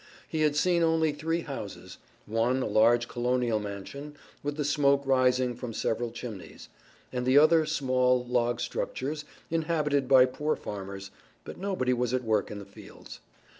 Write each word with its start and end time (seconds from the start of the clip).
He 0.27 0.41
had 0.41 0.55
seen 0.55 0.81
only 0.81 1.11
three 1.13 1.41
houses, 1.41 1.99
one 2.25 2.63
a 2.63 2.67
large 2.67 3.07
colonial 3.07 3.59
mansion, 3.59 4.15
with 4.41 4.57
the 4.57 4.65
smoke 4.65 5.03
rising 5.05 5.53
from 5.53 5.73
several 5.73 6.09
chimneys, 6.09 6.69
and 7.13 7.23
the 7.23 7.37
others 7.37 7.71
small 7.71 8.25
log 8.25 8.59
structures 8.59 9.25
inhabited 9.51 10.07
by 10.07 10.25
poor 10.25 10.55
farmers, 10.55 11.11
but 11.43 11.59
nobody 11.59 11.93
was 11.93 12.15
at 12.15 12.23
work 12.23 12.49
in 12.49 12.57
the 12.57 12.65
fields. 12.65 13.19